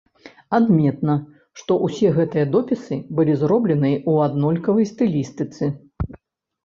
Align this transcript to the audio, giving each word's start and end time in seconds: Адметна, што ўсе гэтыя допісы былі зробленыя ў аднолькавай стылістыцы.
Адметна, 0.57 1.15
што 1.59 1.77
ўсе 1.89 2.07
гэтыя 2.17 2.45
допісы 2.55 2.97
былі 3.21 3.33
зробленыя 3.45 3.97
ў 4.11 4.27
аднолькавай 4.29 4.91
стылістыцы. 4.97 5.73